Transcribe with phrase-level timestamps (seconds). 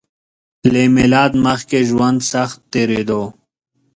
[0.71, 3.21] له میلاد مخکې ژوند سخت تېریدو